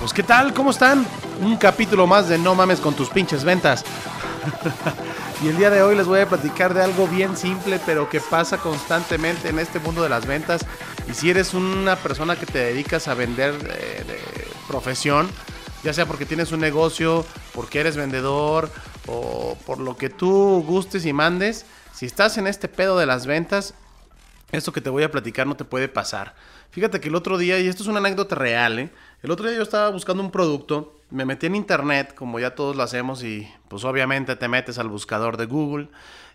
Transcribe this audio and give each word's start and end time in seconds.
Pues 0.00 0.14
qué 0.14 0.22
tal, 0.22 0.54
¿cómo 0.54 0.70
están? 0.70 1.06
Un 1.42 1.58
capítulo 1.58 2.06
más 2.06 2.26
de 2.26 2.38
No 2.38 2.54
mames 2.54 2.80
con 2.80 2.94
tus 2.94 3.10
pinches 3.10 3.44
ventas. 3.44 3.84
y 5.44 5.48
el 5.48 5.58
día 5.58 5.68
de 5.68 5.82
hoy 5.82 5.94
les 5.94 6.06
voy 6.06 6.20
a 6.20 6.26
platicar 6.26 6.72
de 6.72 6.82
algo 6.82 7.06
bien 7.06 7.36
simple, 7.36 7.78
pero 7.84 8.08
que 8.08 8.18
pasa 8.18 8.56
constantemente 8.56 9.50
en 9.50 9.58
este 9.58 9.78
mundo 9.78 10.02
de 10.02 10.08
las 10.08 10.24
ventas. 10.24 10.64
Y 11.06 11.12
si 11.12 11.28
eres 11.28 11.52
una 11.52 11.96
persona 11.96 12.36
que 12.36 12.46
te 12.46 12.60
dedicas 12.60 13.08
a 13.08 13.14
vender 13.14 13.62
de, 13.62 14.04
de 14.04 14.18
profesión, 14.66 15.28
ya 15.84 15.92
sea 15.92 16.06
porque 16.06 16.24
tienes 16.24 16.50
un 16.50 16.60
negocio, 16.60 17.26
porque 17.54 17.80
eres 17.80 17.98
vendedor 17.98 18.70
o 19.06 19.54
por 19.66 19.80
lo 19.80 19.98
que 19.98 20.08
tú 20.08 20.64
gustes 20.66 21.04
y 21.04 21.12
mandes, 21.12 21.66
si 21.94 22.06
estás 22.06 22.38
en 22.38 22.46
este 22.46 22.68
pedo 22.68 22.98
de 22.98 23.04
las 23.04 23.26
ventas, 23.26 23.74
esto 24.52 24.72
que 24.72 24.80
te 24.80 24.90
voy 24.90 25.02
a 25.02 25.10
platicar 25.10 25.46
no 25.46 25.56
te 25.56 25.64
puede 25.64 25.88
pasar. 25.88 26.34
Fíjate 26.70 27.00
que 27.00 27.08
el 27.08 27.14
otro 27.14 27.38
día, 27.38 27.58
y 27.58 27.68
esto 27.68 27.82
es 27.82 27.88
una 27.88 27.98
anécdota 27.98 28.34
real, 28.34 28.78
¿eh? 28.78 28.90
el 29.22 29.30
otro 29.30 29.48
día 29.48 29.56
yo 29.56 29.62
estaba 29.62 29.90
buscando 29.90 30.22
un 30.22 30.30
producto, 30.30 31.00
me 31.10 31.24
metí 31.24 31.46
en 31.46 31.56
internet, 31.56 32.14
como 32.14 32.38
ya 32.38 32.54
todos 32.54 32.76
lo 32.76 32.82
hacemos, 32.82 33.24
y 33.24 33.48
pues 33.68 33.84
obviamente 33.84 34.36
te 34.36 34.48
metes 34.48 34.78
al 34.78 34.88
buscador 34.88 35.36
de 35.36 35.46
Google, 35.46 35.88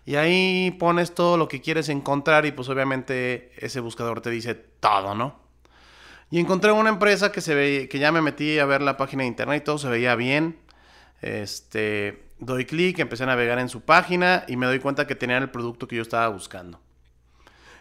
y 0.04 0.16
ahí 0.16 0.76
pones 0.78 1.14
todo 1.14 1.36
lo 1.36 1.48
que 1.48 1.60
quieres 1.60 1.88
encontrar, 1.88 2.46
y 2.46 2.52
pues 2.52 2.68
obviamente 2.68 3.52
ese 3.56 3.80
buscador 3.80 4.20
te 4.20 4.30
dice 4.30 4.54
todo, 4.54 5.14
¿no? 5.14 5.46
Y 6.30 6.40
encontré 6.40 6.72
una 6.72 6.90
empresa 6.90 7.30
que 7.30 7.40
se 7.40 7.54
ve, 7.54 7.88
que 7.88 7.98
ya 7.98 8.10
me 8.10 8.20
metí 8.20 8.58
a 8.58 8.66
ver 8.66 8.82
la 8.82 8.96
página 8.96 9.22
de 9.22 9.28
internet 9.28 9.62
y 9.62 9.64
todo 9.64 9.78
se 9.78 9.88
veía 9.88 10.16
bien. 10.16 10.58
Este, 11.22 12.24
doy 12.38 12.66
clic, 12.66 12.98
empecé 12.98 13.22
a 13.22 13.26
navegar 13.26 13.58
en 13.58 13.68
su 13.68 13.82
página 13.82 14.44
y 14.48 14.56
me 14.56 14.66
doy 14.66 14.80
cuenta 14.80 15.06
que 15.06 15.14
tenían 15.14 15.42
el 15.44 15.50
producto 15.50 15.86
que 15.86 15.96
yo 15.96 16.02
estaba 16.02 16.28
buscando. 16.28 16.80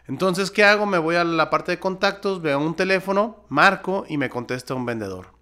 Entonces, 0.08 0.52
¿qué 0.52 0.64
hago? 0.64 0.86
Me 0.86 1.00
voy 1.00 1.16
a 1.16 1.24
la 1.24 1.50
parte 1.50 1.72
de 1.72 1.80
contactos, 1.80 2.42
veo 2.42 2.60
un 2.60 2.76
teléfono, 2.76 3.44
marco 3.50 4.06
y 4.08 4.18
me 4.18 4.30
contesta 4.30 4.76
un 4.76 4.86
vendedor. 4.86 5.34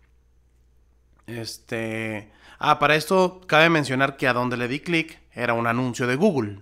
Este. 1.27 2.31
Ah, 2.59 2.79
para 2.79 2.95
esto 2.95 3.41
cabe 3.45 3.69
mencionar 3.69 4.15
que 4.15 4.27
a 4.27 4.33
donde 4.33 4.55
le 4.55 4.69
di 4.69 4.79
clic 4.79 5.19
era 5.33 5.53
un 5.53 5.67
anuncio 5.67 6.07
de 6.07 6.15
Google. 6.15 6.61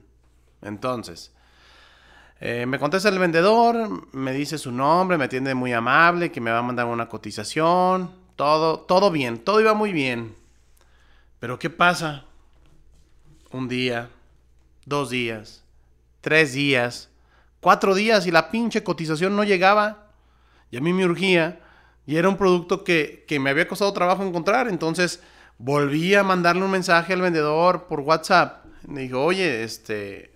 Entonces, 0.63 1.31
eh, 2.39 2.65
me 2.65 2.79
contesta 2.79 3.09
el 3.09 3.19
vendedor, 3.19 4.07
me 4.13 4.33
dice 4.33 4.57
su 4.57 4.71
nombre, 4.71 5.17
me 5.17 5.25
atiende 5.25 5.53
muy 5.53 5.73
amable, 5.73 6.31
que 6.31 6.41
me 6.41 6.51
va 6.51 6.59
a 6.59 6.63
mandar 6.63 6.87
una 6.87 7.07
cotización. 7.07 8.15
Todo, 8.35 8.79
todo 8.79 9.11
bien, 9.11 9.37
todo 9.37 9.61
iba 9.61 9.75
muy 9.75 9.91
bien. 9.91 10.35
Pero 11.39 11.59
¿qué 11.59 11.69
pasa? 11.69 12.25
Un 13.51 13.67
día, 13.67 14.09
dos 14.85 15.11
días, 15.11 15.63
tres 16.21 16.53
días 16.53 17.10
cuatro 17.61 17.95
días 17.95 18.27
y 18.27 18.31
la 18.31 18.51
pinche 18.51 18.83
cotización 18.83 19.35
no 19.35 19.43
llegaba. 19.45 20.07
Y 20.69 20.77
a 20.77 20.81
mí 20.81 20.91
me 20.91 21.05
urgía. 21.05 21.61
Y 22.05 22.17
era 22.17 22.27
un 22.27 22.35
producto 22.35 22.83
que, 22.83 23.23
que 23.27 23.39
me 23.39 23.49
había 23.49 23.67
costado 23.67 23.93
trabajo 23.93 24.23
encontrar. 24.23 24.67
Entonces 24.67 25.21
volví 25.57 26.15
a 26.15 26.23
mandarle 26.23 26.63
un 26.63 26.71
mensaje 26.71 27.13
al 27.13 27.21
vendedor 27.21 27.87
por 27.87 28.01
WhatsApp. 28.01 28.65
Me 28.87 29.01
dijo, 29.01 29.23
oye, 29.23 29.63
este, 29.63 30.33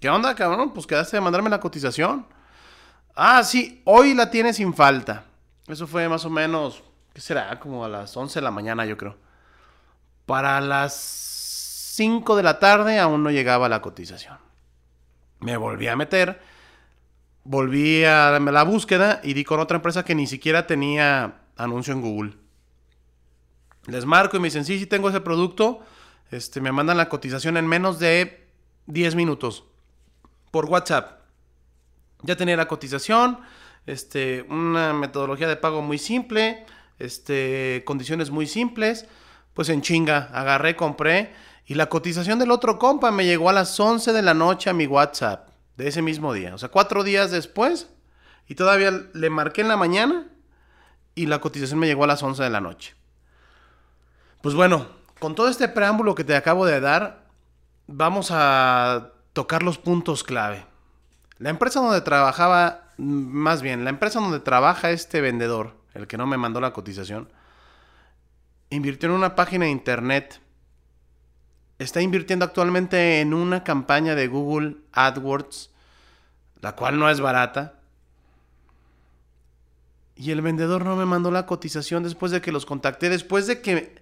¿qué 0.00 0.10
onda, 0.10 0.34
cabrón? 0.34 0.72
Pues 0.72 0.86
quedaste 0.86 1.16
de 1.16 1.20
mandarme 1.20 1.48
la 1.48 1.60
cotización. 1.60 2.26
Ah, 3.14 3.42
sí, 3.44 3.82
hoy 3.84 4.14
la 4.14 4.30
tienes 4.30 4.56
sin 4.56 4.74
falta. 4.74 5.24
Eso 5.68 5.86
fue 5.86 6.08
más 6.08 6.24
o 6.24 6.30
menos, 6.30 6.82
¿qué 7.12 7.20
será? 7.20 7.58
Como 7.60 7.84
a 7.84 7.88
las 7.88 8.16
11 8.16 8.38
de 8.38 8.42
la 8.42 8.50
mañana, 8.50 8.84
yo 8.84 8.96
creo. 8.96 9.16
Para 10.26 10.60
las 10.60 10.94
5 10.94 12.36
de 12.36 12.42
la 12.42 12.58
tarde 12.58 12.98
aún 12.98 13.22
no 13.22 13.30
llegaba 13.30 13.68
la 13.68 13.80
cotización. 13.82 14.47
Me 15.40 15.56
volví 15.56 15.86
a 15.86 15.96
meter, 15.96 16.40
volví 17.44 18.04
a 18.04 18.38
la 18.38 18.62
búsqueda 18.64 19.20
y 19.22 19.34
di 19.34 19.44
con 19.44 19.60
otra 19.60 19.76
empresa 19.76 20.04
que 20.04 20.14
ni 20.14 20.26
siquiera 20.26 20.66
tenía 20.66 21.42
anuncio 21.56 21.92
en 21.92 22.02
Google. 22.02 22.36
Les 23.86 24.04
marco 24.04 24.36
y 24.36 24.40
me 24.40 24.48
dicen, 24.48 24.64
sí, 24.64 24.78
sí 24.78 24.86
tengo 24.86 25.08
ese 25.08 25.20
producto. 25.20 25.80
Este, 26.30 26.60
me 26.60 26.72
mandan 26.72 26.96
la 26.96 27.08
cotización 27.08 27.56
en 27.56 27.66
menos 27.66 27.98
de 27.98 28.48
10 28.86 29.14
minutos 29.14 29.64
por 30.50 30.66
WhatsApp. 30.66 31.20
Ya 32.22 32.36
tenía 32.36 32.56
la 32.56 32.68
cotización, 32.68 33.38
este, 33.86 34.42
una 34.50 34.92
metodología 34.92 35.48
de 35.48 35.56
pago 35.56 35.80
muy 35.82 35.98
simple, 35.98 36.66
este, 36.98 37.82
condiciones 37.86 38.30
muy 38.30 38.46
simples. 38.46 39.06
Pues 39.54 39.68
en 39.70 39.82
chinga, 39.82 40.30
agarré, 40.32 40.76
compré 40.76 41.32
y 41.68 41.74
la 41.74 41.90
cotización 41.90 42.38
del 42.38 42.50
otro 42.50 42.78
compa 42.78 43.10
me 43.10 43.26
llegó 43.26 43.50
a 43.50 43.52
las 43.52 43.78
11 43.78 44.14
de 44.14 44.22
la 44.22 44.32
noche 44.32 44.70
a 44.70 44.72
mi 44.72 44.86
WhatsApp 44.86 45.50
de 45.76 45.88
ese 45.88 46.00
mismo 46.00 46.32
día. 46.32 46.54
O 46.54 46.58
sea, 46.58 46.70
cuatro 46.70 47.04
días 47.04 47.30
después. 47.30 47.90
Y 48.46 48.54
todavía 48.54 48.90
le 49.12 49.28
marqué 49.28 49.60
en 49.60 49.68
la 49.68 49.76
mañana 49.76 50.28
y 51.14 51.26
la 51.26 51.42
cotización 51.42 51.78
me 51.78 51.86
llegó 51.86 52.04
a 52.04 52.06
las 52.06 52.22
11 52.22 52.42
de 52.42 52.48
la 52.48 52.62
noche. 52.62 52.94
Pues 54.40 54.54
bueno, 54.54 54.86
con 55.18 55.34
todo 55.34 55.50
este 55.50 55.68
preámbulo 55.68 56.14
que 56.14 56.24
te 56.24 56.34
acabo 56.34 56.64
de 56.64 56.80
dar, 56.80 57.26
vamos 57.86 58.30
a 58.30 59.12
tocar 59.34 59.62
los 59.62 59.76
puntos 59.76 60.24
clave. 60.24 60.64
La 61.36 61.50
empresa 61.50 61.80
donde 61.80 62.00
trabajaba, 62.00 62.94
más 62.96 63.60
bien, 63.60 63.84
la 63.84 63.90
empresa 63.90 64.20
donde 64.20 64.40
trabaja 64.40 64.90
este 64.90 65.20
vendedor, 65.20 65.74
el 65.92 66.06
que 66.06 66.16
no 66.16 66.26
me 66.26 66.38
mandó 66.38 66.62
la 66.62 66.72
cotización, 66.72 67.30
invirtió 68.70 69.10
en 69.10 69.16
una 69.16 69.36
página 69.36 69.66
de 69.66 69.70
internet 69.70 70.40
está 71.78 72.00
invirtiendo 72.00 72.44
actualmente 72.44 73.20
en 73.20 73.34
una 73.34 73.64
campaña 73.64 74.14
de 74.14 74.26
Google 74.26 74.76
AdWords, 74.92 75.70
la 76.60 76.74
cual 76.74 76.98
no 76.98 77.08
es 77.08 77.20
barata. 77.20 77.74
Y 80.16 80.32
el 80.32 80.42
vendedor 80.42 80.84
no 80.84 80.96
me 80.96 81.06
mandó 81.06 81.30
la 81.30 81.46
cotización 81.46 82.02
después 82.02 82.32
de 82.32 82.40
que 82.40 82.50
los 82.50 82.66
contacté, 82.66 83.08
después 83.08 83.46
de 83.46 83.60
que 83.60 83.94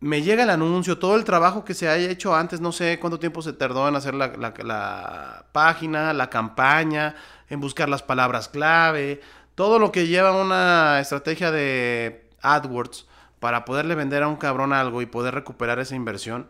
me 0.00 0.20
llega 0.20 0.42
el 0.42 0.50
anuncio, 0.50 0.98
todo 0.98 1.16
el 1.16 1.24
trabajo 1.24 1.64
que 1.64 1.72
se 1.72 1.88
haya 1.88 2.10
hecho 2.10 2.36
antes, 2.36 2.60
no 2.60 2.72
sé 2.72 2.98
cuánto 3.00 3.18
tiempo 3.18 3.40
se 3.40 3.54
tardó 3.54 3.88
en 3.88 3.96
hacer 3.96 4.14
la, 4.14 4.28
la 4.36 5.46
página, 5.52 6.12
la 6.12 6.28
campaña, 6.28 7.14
en 7.48 7.60
buscar 7.60 7.88
las 7.88 8.02
palabras 8.02 8.50
clave, 8.50 9.22
todo 9.54 9.78
lo 9.78 9.90
que 9.90 10.06
lleva 10.06 10.32
una 10.32 11.00
estrategia 11.00 11.50
de 11.50 12.28
AdWords 12.42 13.06
para 13.40 13.64
poderle 13.64 13.94
vender 13.94 14.22
a 14.22 14.28
un 14.28 14.36
cabrón 14.36 14.74
algo 14.74 15.00
y 15.00 15.06
poder 15.06 15.34
recuperar 15.34 15.78
esa 15.78 15.96
inversión 15.96 16.48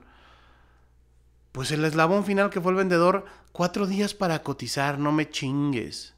pues 1.56 1.70
el 1.70 1.82
eslabón 1.86 2.26
final 2.26 2.50
que 2.50 2.60
fue 2.60 2.72
el 2.72 2.76
vendedor, 2.76 3.24
cuatro 3.50 3.86
días 3.86 4.12
para 4.12 4.42
cotizar, 4.42 4.98
no 4.98 5.10
me 5.10 5.30
chingues. 5.30 6.12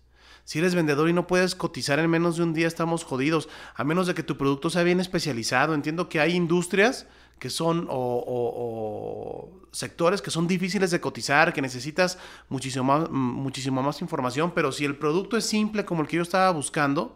Si 0.44 0.58
eres 0.58 0.74
vendedor 0.74 1.08
y 1.08 1.12
no 1.12 1.28
puedes 1.28 1.54
cotizar 1.54 2.00
en 2.00 2.10
menos 2.10 2.38
de 2.38 2.42
un 2.42 2.54
día, 2.54 2.66
estamos 2.66 3.04
jodidos. 3.04 3.48
A 3.76 3.84
menos 3.84 4.08
de 4.08 4.14
que 4.14 4.24
tu 4.24 4.36
producto 4.36 4.68
sea 4.68 4.82
bien 4.82 4.98
especializado. 4.98 5.74
Entiendo 5.74 6.08
que 6.08 6.18
hay 6.18 6.34
industrias 6.34 7.06
que 7.38 7.50
son 7.50 7.86
o, 7.88 9.48
sectores 9.70 10.22
que 10.22 10.32
son 10.32 10.48
difíciles 10.48 10.90
de 10.90 11.00
cotizar, 11.00 11.52
que 11.52 11.62
necesitas 11.62 12.18
muchísimo 12.48 13.06
muchísimo 13.08 13.80
más 13.80 14.02
información, 14.02 14.50
pero 14.52 14.72
si 14.72 14.86
el 14.86 14.96
producto 14.96 15.36
es 15.36 15.44
simple 15.44 15.84
como 15.84 16.02
el 16.02 16.08
que 16.08 16.16
yo 16.16 16.22
estaba 16.22 16.50
buscando, 16.50 17.14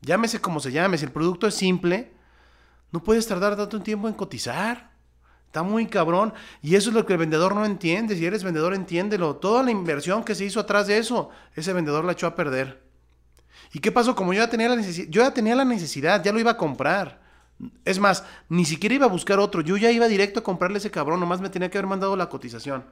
llámese 0.00 0.40
como 0.40 0.60
se 0.60 0.70
llame, 0.70 0.96
si 0.96 1.06
el 1.06 1.10
producto 1.10 1.48
es 1.48 1.56
simple, 1.56 2.12
no 2.92 3.02
puedes 3.02 3.26
tardar 3.26 3.56
tanto 3.56 3.82
tiempo 3.82 4.06
en 4.06 4.14
cotizar. 4.14 4.91
Está 5.52 5.62
muy 5.62 5.84
cabrón. 5.84 6.32
Y 6.62 6.76
eso 6.76 6.88
es 6.88 6.94
lo 6.94 7.04
que 7.04 7.12
el 7.12 7.18
vendedor 7.18 7.54
no 7.54 7.66
entiende. 7.66 8.16
Si 8.16 8.24
eres 8.24 8.42
vendedor, 8.42 8.72
entiéndelo. 8.72 9.36
Toda 9.36 9.62
la 9.62 9.70
inversión 9.70 10.24
que 10.24 10.34
se 10.34 10.46
hizo 10.46 10.60
atrás 10.60 10.86
de 10.86 10.96
eso, 10.96 11.28
ese 11.54 11.74
vendedor 11.74 12.06
la 12.06 12.12
echó 12.12 12.26
a 12.26 12.34
perder. 12.34 12.82
¿Y 13.74 13.80
qué 13.80 13.92
pasó? 13.92 14.16
Como 14.16 14.32
yo 14.32 14.42
ya 14.42 14.48
tenía 14.48 14.70
la 14.70 14.76
necesidad, 14.76 15.08
yo 15.10 15.20
ya 15.20 15.34
tenía 15.34 15.54
la 15.54 15.66
necesidad, 15.66 16.24
ya 16.24 16.32
lo 16.32 16.40
iba 16.40 16.52
a 16.52 16.56
comprar. 16.56 17.20
Es 17.84 17.98
más, 17.98 18.24
ni 18.48 18.64
siquiera 18.64 18.94
iba 18.94 19.04
a 19.04 19.10
buscar 19.10 19.38
otro. 19.40 19.60
Yo 19.60 19.76
ya 19.76 19.90
iba 19.90 20.08
directo 20.08 20.40
a 20.40 20.42
comprarle 20.42 20.78
ese 20.78 20.90
cabrón. 20.90 21.20
Nomás 21.20 21.42
me 21.42 21.50
tenía 21.50 21.68
que 21.68 21.76
haber 21.76 21.86
mandado 21.86 22.16
la 22.16 22.30
cotización. 22.30 22.86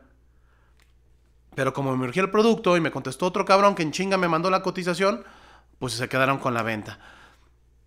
Pero 1.55 1.73
como 1.73 1.97
me 1.97 2.05
urgía 2.05 2.25
el 2.25 2.31
producto 2.31 2.77
y 2.77 2.83
me 2.83 2.91
contestó 2.91 3.25
otro 3.25 3.47
cabrón 3.47 3.75
que 3.75 3.83
en 3.83 3.93
chinga 3.93 4.19
me 4.19 4.29
mandó 4.29 4.51
la 4.51 4.61
cotización, 4.61 5.25
pues 5.79 5.95
se 5.95 6.11
quedaron 6.11 6.37
con 6.37 6.53
la 6.53 6.63
venta. 6.63 6.99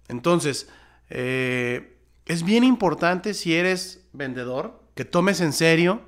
Entonces, 0.07 0.67
eh, 1.11 1.95
es 2.25 2.41
bien 2.41 2.63
importante 2.63 3.35
si 3.35 3.53
eres 3.53 4.02
vendedor 4.13 4.79
que 4.95 5.05
tomes 5.05 5.41
en 5.41 5.53
serio 5.53 6.01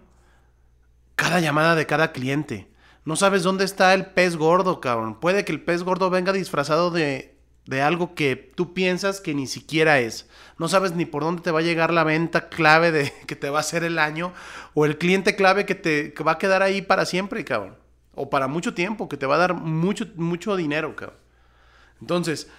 cada 1.15 1.39
llamada 1.39 1.75
de 1.75 1.85
cada 1.85 2.11
cliente. 2.11 2.69
No 3.03 3.15
sabes 3.15 3.43
dónde 3.43 3.65
está 3.65 3.93
el 3.93 4.07
pez 4.07 4.35
gordo, 4.35 4.79
cabrón. 4.79 5.19
Puede 5.19 5.45
que 5.45 5.51
el 5.51 5.61
pez 5.61 5.83
gordo 5.83 6.09
venga 6.09 6.33
disfrazado 6.33 6.91
de, 6.91 7.37
de 7.65 7.81
algo 7.81 8.15
que 8.15 8.35
tú 8.35 8.73
piensas 8.73 9.21
que 9.21 9.35
ni 9.35 9.47
siquiera 9.47 9.99
es. 9.99 10.27
No 10.57 10.67
sabes 10.67 10.93
ni 10.93 11.05
por 11.05 11.23
dónde 11.23 11.41
te 11.41 11.51
va 11.51 11.59
a 11.59 11.63
llegar 11.63 11.93
la 11.93 12.03
venta 12.03 12.49
clave 12.49 12.91
de 12.91 13.13
que 13.27 13.35
te 13.35 13.49
va 13.49 13.59
a 13.59 13.61
hacer 13.61 13.83
el 13.83 13.99
año 13.99 14.33
o 14.73 14.85
el 14.85 14.97
cliente 14.97 15.35
clave 15.35 15.65
que 15.65 15.75
te 15.75 16.13
va 16.23 16.33
a 16.33 16.37
quedar 16.37 16.61
ahí 16.63 16.81
para 16.81 17.05
siempre, 17.05 17.43
cabrón. 17.45 17.77
O 18.13 18.29
para 18.29 18.47
mucho 18.47 18.73
tiempo, 18.73 19.09
que 19.09 19.17
te 19.17 19.25
va 19.25 19.35
a 19.35 19.39
dar 19.39 19.53
mucho, 19.53 20.07
mucho 20.15 20.55
dinero, 20.55 20.95
cabrón. 20.95 21.19
Entonces, 22.01 22.49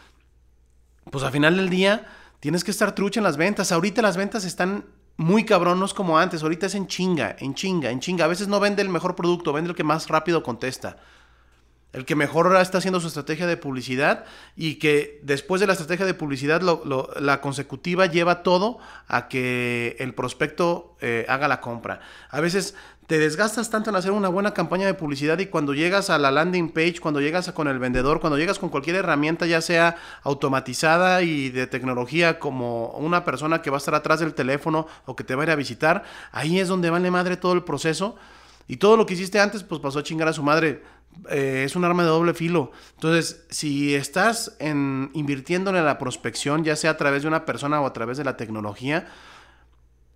pues 1.10 1.24
al 1.24 1.32
final 1.32 1.56
del 1.56 1.70
día 1.70 2.06
Tienes 2.40 2.64
que 2.64 2.70
estar 2.70 2.94
trucha 2.94 3.20
en 3.20 3.24
las 3.24 3.36
ventas. 3.36 3.72
Ahorita 3.72 4.02
las 4.02 4.16
ventas 4.16 4.44
están 4.44 4.84
muy 5.16 5.44
cabronos 5.44 5.94
como 5.94 6.18
antes. 6.18 6.42
Ahorita 6.42 6.66
es 6.66 6.74
en 6.74 6.86
chinga, 6.86 7.36
en 7.38 7.54
chinga, 7.54 7.90
en 7.90 8.00
chinga. 8.00 8.24
A 8.24 8.28
veces 8.28 8.48
no 8.48 8.60
vende 8.60 8.82
el 8.82 8.88
mejor 8.88 9.14
producto, 9.16 9.52
vende 9.52 9.70
el 9.70 9.76
que 9.76 9.84
más 9.84 10.08
rápido 10.08 10.42
contesta. 10.42 10.96
El 11.96 12.04
que 12.04 12.14
mejor 12.14 12.54
está 12.60 12.76
haciendo 12.76 13.00
su 13.00 13.06
estrategia 13.06 13.46
de 13.46 13.56
publicidad 13.56 14.26
y 14.54 14.74
que 14.74 15.18
después 15.22 15.62
de 15.62 15.66
la 15.66 15.72
estrategia 15.72 16.04
de 16.04 16.12
publicidad 16.12 16.60
la 16.60 17.40
consecutiva 17.40 18.04
lleva 18.04 18.42
todo 18.42 18.78
a 19.08 19.28
que 19.28 19.96
el 19.98 20.12
prospecto 20.12 20.94
eh, 21.00 21.24
haga 21.26 21.48
la 21.48 21.62
compra. 21.62 22.00
A 22.28 22.42
veces 22.42 22.74
te 23.06 23.18
desgastas 23.18 23.70
tanto 23.70 23.88
en 23.88 23.96
hacer 23.96 24.10
una 24.10 24.28
buena 24.28 24.52
campaña 24.52 24.84
de 24.84 24.92
publicidad 24.92 25.38
y 25.38 25.46
cuando 25.46 25.72
llegas 25.72 26.10
a 26.10 26.18
la 26.18 26.30
landing 26.30 26.68
page, 26.68 27.00
cuando 27.00 27.22
llegas 27.22 27.50
con 27.52 27.66
el 27.66 27.78
vendedor, 27.78 28.20
cuando 28.20 28.36
llegas 28.36 28.58
con 28.58 28.68
cualquier 28.68 28.96
herramienta, 28.96 29.46
ya 29.46 29.62
sea 29.62 29.96
automatizada 30.22 31.22
y 31.22 31.48
de 31.48 31.66
tecnología, 31.66 32.38
como 32.38 32.88
una 32.90 33.24
persona 33.24 33.62
que 33.62 33.70
va 33.70 33.78
a 33.78 33.78
estar 33.78 33.94
atrás 33.94 34.20
del 34.20 34.34
teléfono 34.34 34.86
o 35.06 35.16
que 35.16 35.24
te 35.24 35.34
va 35.34 35.44
a 35.44 35.46
ir 35.46 35.50
a 35.50 35.56
visitar, 35.56 36.04
ahí 36.30 36.60
es 36.60 36.68
donde 36.68 36.90
vale 36.90 37.10
madre 37.10 37.38
todo 37.38 37.54
el 37.54 37.64
proceso. 37.64 38.16
Y 38.68 38.78
todo 38.78 38.96
lo 38.96 39.06
que 39.06 39.14
hiciste 39.14 39.38
antes, 39.38 39.62
pues 39.62 39.80
pasó 39.80 40.00
a 40.00 40.02
chingar 40.02 40.28
a 40.28 40.32
su 40.32 40.42
madre. 40.42 40.82
Eh, 41.30 41.62
es 41.64 41.76
un 41.76 41.84
arma 41.84 42.02
de 42.02 42.10
doble 42.10 42.34
filo. 42.34 42.72
Entonces, 42.94 43.46
si 43.50 43.94
estás 43.94 44.56
en, 44.58 45.10
invirtiéndole 45.14 45.78
en 45.78 45.86
la 45.86 45.98
prospección, 45.98 46.64
ya 46.64 46.76
sea 46.76 46.92
a 46.92 46.96
través 46.96 47.22
de 47.22 47.28
una 47.28 47.44
persona 47.44 47.80
o 47.80 47.86
a 47.86 47.92
través 47.92 48.18
de 48.18 48.24
la 48.24 48.36
tecnología, 48.36 49.08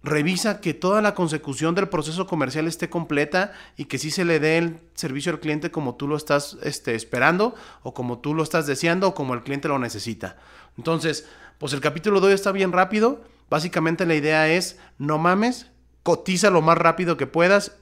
revisa 0.03 0.61
que 0.61 0.73
toda 0.73 1.03
la 1.03 1.15
consecución 1.15 1.75
del 1.75 1.89
proceso 1.89 2.27
comercial 2.27 2.67
esté 2.67 2.89
completa 2.89 3.53
y 3.77 3.85
que 3.85 3.99
sí 3.99 4.11
se 4.11 4.25
le 4.25 4.41
dé 4.41 4.59
el 4.59 4.81
servicio 4.95 5.33
al 5.33 5.41
cliente 5.41 5.71
como 5.71 5.97
tú 5.97 6.09
lo 6.09 6.17
estás 6.17 6.57
este, 6.63 6.95
esperando 6.95 7.55
o 7.83 7.93
como 7.93 8.19
tú 8.19 8.35
lo 8.35 8.43
estás 8.43 8.67
deseando 8.67 9.09
o 9.09 9.15
como 9.15 9.35
el 9.35 9.43
cliente 9.43 9.69
lo 9.69 9.79
necesita. 9.79 10.37
Entonces, 10.79 11.29
pues 11.59 11.73
el 11.73 11.81
capítulo 11.81 12.21
de 12.21 12.29
hoy 12.29 12.33
está 12.33 12.53
bien 12.53 12.73
rápido. 12.73 13.23
Básicamente 13.51 14.07
la 14.07 14.15
idea 14.15 14.49
es, 14.49 14.79
no 14.97 15.19
mames, 15.19 15.71
cotiza 16.03 16.51
lo 16.51 16.63
más 16.63 16.79
rápido 16.79 17.17
que 17.17 17.27
puedas 17.27 17.77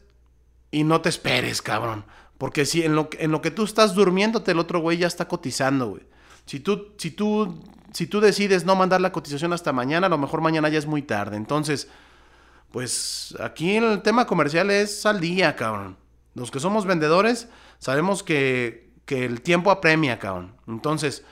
y 0.71 0.85
no 0.85 1.01
te 1.01 1.09
esperes, 1.09 1.63
cabrón. 1.63 2.05
Porque 2.39 2.65
si 2.65 2.85
en 2.85 2.95
lo, 2.95 3.11
en 3.19 3.33
lo 3.33 3.43
que 3.43 3.51
tú 3.51 3.65
estás 3.65 3.95
durmiéndote, 3.95 4.53
el 4.53 4.61
otro 4.61 4.81
güey 4.81 4.97
ya 4.97 5.09
está 5.09 5.27
cotizando, 5.27 5.91
güey. 5.91 6.03
Si 6.47 6.61
tú, 6.61 6.95
si 6.97 7.11
tú, 7.11 7.63
si 7.93 8.07
tú 8.07 8.21
decides 8.21 8.65
no 8.65 8.77
mandar 8.77 9.01
la 9.01 9.13
cotización 9.13 9.53
hasta 9.53 9.73
mañana, 9.73 10.07
a 10.07 10.11
lo 10.11 10.19
mejor 10.19 10.41
mañana 10.41 10.69
ya 10.69 10.79
es 10.79 10.87
muy 10.87 11.03
tarde. 11.03 11.37
Entonces, 11.37 11.89
pues 12.71 13.35
aquí 13.41 13.77
el 13.77 14.03
tema 14.03 14.27
comercial 14.27 14.71
es 14.71 15.05
al 15.05 15.21
día, 15.21 15.57
cabrón. 15.57 15.97
Los 16.35 16.51
que 16.51 16.61
somos 16.61 16.87
vendedores 16.87 17.49
sabemos 17.81 18.23
que, 18.23 18.93
que 19.05 19.25
el 19.25 19.43
tiempo 19.43 19.71
apremia, 19.71 20.19
cabrón. 20.19 20.55
Entonces, 20.69 21.25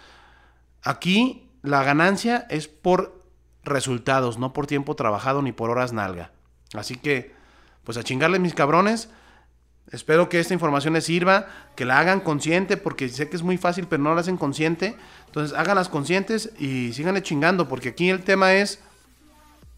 aquí 0.82 1.48
la 1.62 1.84
ganancia 1.84 2.46
es 2.50 2.66
por 2.68 3.24
resultados, 3.62 4.38
no 4.38 4.52
por 4.52 4.66
tiempo 4.66 4.96
trabajado 4.96 5.40
ni 5.40 5.52
por 5.52 5.70
horas 5.70 5.92
nalga. 5.92 6.32
Así 6.74 6.96
que, 6.96 7.34
pues 7.84 7.96
a 7.96 8.02
chingarle 8.02 8.38
mis 8.38 8.54
cabrones. 8.54 9.08
Espero 9.92 10.28
que 10.28 10.40
esta 10.40 10.52
información 10.52 10.94
les 10.94 11.04
sirva, 11.04 11.46
que 11.76 11.84
la 11.84 12.00
hagan 12.00 12.20
consciente, 12.20 12.76
porque 12.76 13.08
sé 13.08 13.28
que 13.28 13.36
es 13.36 13.42
muy 13.42 13.56
fácil, 13.56 13.86
pero 13.88 14.02
no 14.02 14.14
la 14.14 14.20
hacen 14.20 14.36
consciente. 14.36 14.96
Entonces 15.26 15.56
háganlas 15.56 15.88
conscientes 15.88 16.50
y 16.58 16.92
síganle 16.92 17.22
chingando, 17.22 17.68
porque 17.68 17.90
aquí 17.90 18.10
el 18.10 18.24
tema 18.24 18.54
es 18.54 18.80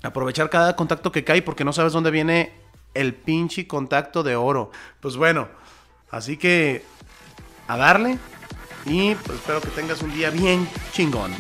aprovechar 0.02 0.48
cada 0.48 0.76
contacto 0.76 1.12
que 1.12 1.24
cae, 1.24 1.42
porque 1.42 1.64
no 1.64 1.72
sabes 1.72 1.92
dónde 1.92 2.10
viene 2.10 2.52
el 2.94 3.14
pinche 3.14 3.66
contacto 3.66 4.22
de 4.22 4.36
oro. 4.36 4.70
Pues 5.00 5.16
bueno, 5.16 5.48
así 6.10 6.36
que 6.36 6.84
a 7.66 7.76
darle 7.76 8.18
y 8.86 9.14
pues 9.14 9.38
espero 9.38 9.60
que 9.60 9.68
tengas 9.68 10.02
un 10.02 10.12
día 10.14 10.30
bien 10.30 10.66
chingón. 10.92 11.32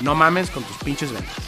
No 0.00 0.14
mames 0.14 0.50
con 0.50 0.64
tus 0.64 0.76
pinches 0.78 1.12
ventas. 1.12 1.45